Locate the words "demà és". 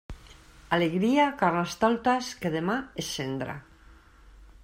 2.57-3.13